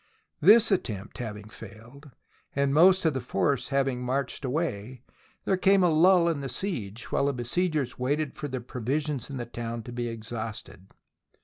[0.39, 2.09] This attempt having failed,
[2.55, 5.03] and the most of the force having marched away,
[5.45, 9.29] there came a lull in the siege, while the besiegers waited for the pro visions
[9.29, 10.87] in the town to be exhausted.